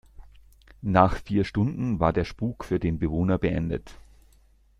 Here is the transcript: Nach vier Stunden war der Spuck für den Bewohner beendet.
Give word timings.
Nach 0.81 1.15
vier 1.21 1.43
Stunden 1.43 1.99
war 1.99 2.11
der 2.11 2.25
Spuck 2.25 2.65
für 2.65 2.79
den 2.79 2.97
Bewohner 2.97 3.37
beendet. 3.37 3.93